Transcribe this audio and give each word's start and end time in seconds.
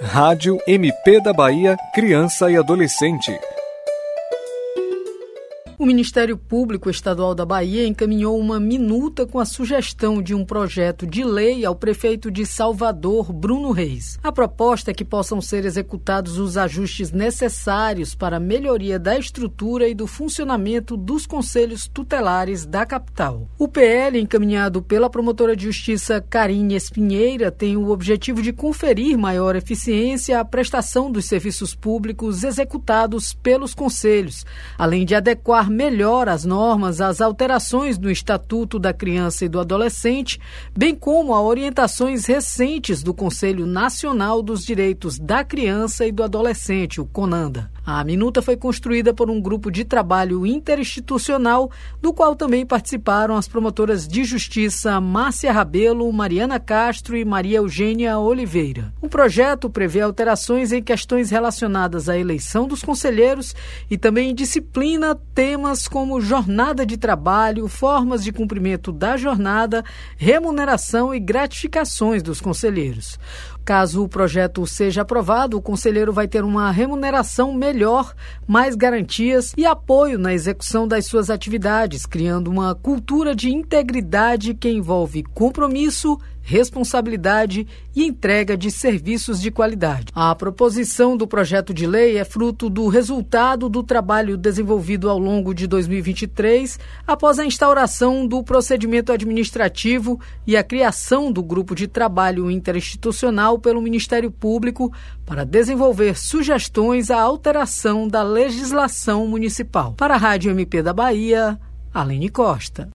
Rádio 0.00 0.56
MP 0.64 1.20
da 1.20 1.32
Bahia 1.32 1.76
Criança 1.92 2.48
e 2.48 2.56
Adolescente. 2.56 3.32
O 5.80 5.86
Ministério 5.86 6.36
Público 6.36 6.90
Estadual 6.90 7.36
da 7.36 7.46
Bahia 7.46 7.86
encaminhou 7.86 8.36
uma 8.36 8.58
minuta 8.58 9.24
com 9.24 9.38
a 9.38 9.44
sugestão 9.44 10.20
de 10.20 10.34
um 10.34 10.44
projeto 10.44 11.06
de 11.06 11.22
lei 11.22 11.64
ao 11.64 11.72
prefeito 11.72 12.32
de 12.32 12.44
Salvador, 12.44 13.32
Bruno 13.32 13.70
Reis. 13.70 14.18
A 14.20 14.32
proposta 14.32 14.90
é 14.90 14.94
que 14.94 15.04
possam 15.04 15.40
ser 15.40 15.64
executados 15.64 16.36
os 16.36 16.56
ajustes 16.56 17.12
necessários 17.12 18.12
para 18.12 18.38
a 18.38 18.40
melhoria 18.40 18.98
da 18.98 19.16
estrutura 19.16 19.86
e 19.86 19.94
do 19.94 20.08
funcionamento 20.08 20.96
dos 20.96 21.26
conselhos 21.26 21.86
tutelares 21.86 22.66
da 22.66 22.84
capital. 22.84 23.48
O 23.56 23.68
PL, 23.68 24.18
encaminhado 24.20 24.82
pela 24.82 25.08
promotora 25.08 25.54
de 25.54 25.66
justiça 25.66 26.20
Karine 26.20 26.74
Espinheira, 26.74 27.52
tem 27.52 27.76
o 27.76 27.90
objetivo 27.90 28.42
de 28.42 28.52
conferir 28.52 29.16
maior 29.16 29.54
eficiência 29.54 30.40
à 30.40 30.44
prestação 30.44 31.08
dos 31.08 31.26
serviços 31.26 31.72
públicos 31.72 32.42
executados 32.42 33.32
pelos 33.32 33.76
conselhos, 33.76 34.44
além 34.76 35.06
de 35.06 35.14
adequar 35.14 35.67
melhor 35.68 36.28
as 36.28 36.44
normas 36.44 37.00
às 37.00 37.20
alterações 37.20 37.98
do 37.98 38.10
Estatuto 38.10 38.78
da 38.78 38.92
Criança 38.92 39.44
e 39.44 39.48
do 39.48 39.60
Adolescente, 39.60 40.40
bem 40.76 40.94
como 40.94 41.34
a 41.34 41.42
orientações 41.42 42.26
recentes 42.26 43.02
do 43.02 43.12
Conselho 43.12 43.66
Nacional 43.66 44.42
dos 44.42 44.64
Direitos 44.64 45.18
da 45.18 45.44
Criança 45.44 46.06
e 46.06 46.12
do 46.12 46.22
Adolescente, 46.22 47.00
o 47.00 47.06
CONANDA. 47.06 47.70
A 47.84 48.04
minuta 48.04 48.42
foi 48.42 48.56
construída 48.56 49.14
por 49.14 49.30
um 49.30 49.40
grupo 49.40 49.70
de 49.70 49.82
trabalho 49.82 50.44
interinstitucional, 50.44 51.70
do 52.02 52.12
qual 52.12 52.36
também 52.36 52.66
participaram 52.66 53.34
as 53.34 53.48
promotoras 53.48 54.06
de 54.06 54.24
justiça 54.24 55.00
Márcia 55.00 55.50
Rabelo, 55.50 56.12
Mariana 56.12 56.60
Castro 56.60 57.16
e 57.16 57.24
Maria 57.24 57.58
Eugênia 57.58 58.18
Oliveira. 58.18 58.92
O 59.00 59.08
projeto 59.08 59.70
prevê 59.70 60.02
alterações 60.02 60.70
em 60.70 60.82
questões 60.82 61.30
relacionadas 61.30 62.08
à 62.10 62.18
eleição 62.18 62.68
dos 62.68 62.82
conselheiros 62.82 63.54
e 63.90 63.96
também 63.96 64.34
disciplina 64.34 65.14
temas 65.34 65.57
como 65.88 66.20
jornada 66.20 66.86
de 66.86 66.96
trabalho, 66.96 67.68
formas 67.68 68.22
de 68.22 68.32
cumprimento 68.32 68.92
da 68.92 69.16
jornada, 69.16 69.84
remuneração 70.16 71.14
e 71.14 71.18
gratificações 71.18 72.22
dos 72.22 72.40
conselheiros. 72.40 73.18
Caso 73.68 74.02
o 74.02 74.08
projeto 74.08 74.66
seja 74.66 75.02
aprovado, 75.02 75.58
o 75.58 75.60
conselheiro 75.60 76.10
vai 76.10 76.26
ter 76.26 76.42
uma 76.42 76.70
remuneração 76.70 77.52
melhor, 77.52 78.14
mais 78.46 78.74
garantias 78.74 79.52
e 79.58 79.66
apoio 79.66 80.18
na 80.18 80.32
execução 80.32 80.88
das 80.88 81.04
suas 81.04 81.28
atividades, 81.28 82.06
criando 82.06 82.50
uma 82.50 82.74
cultura 82.74 83.36
de 83.36 83.50
integridade 83.50 84.54
que 84.54 84.70
envolve 84.70 85.22
compromisso, 85.22 86.18
responsabilidade 86.48 87.66
e 87.94 88.06
entrega 88.06 88.56
de 88.56 88.70
serviços 88.70 89.38
de 89.38 89.50
qualidade. 89.50 90.06
A 90.14 90.34
proposição 90.34 91.14
do 91.14 91.26
projeto 91.26 91.74
de 91.74 91.86
lei 91.86 92.16
é 92.16 92.24
fruto 92.24 92.70
do 92.70 92.88
resultado 92.88 93.68
do 93.68 93.82
trabalho 93.82 94.34
desenvolvido 94.34 95.10
ao 95.10 95.18
longo 95.18 95.52
de 95.52 95.66
2023, 95.66 96.78
após 97.06 97.38
a 97.38 97.44
instauração 97.44 98.26
do 98.26 98.42
procedimento 98.42 99.12
administrativo 99.12 100.18
e 100.46 100.56
a 100.56 100.64
criação 100.64 101.30
do 101.30 101.42
grupo 101.42 101.74
de 101.74 101.86
trabalho 101.86 102.50
interinstitucional 102.50 103.57
pelo 103.58 103.82
Ministério 103.82 104.30
Público 104.30 104.92
para 105.24 105.44
desenvolver 105.44 106.18
sugestões 106.18 107.10
à 107.10 107.20
alteração 107.20 108.06
da 108.06 108.22
legislação 108.22 109.26
municipal. 109.26 109.94
Para 109.94 110.14
a 110.14 110.18
Rádio 110.18 110.50
MP 110.50 110.82
da 110.82 110.92
Bahia, 110.92 111.58
Alene 111.92 112.28
Costa. 112.28 112.88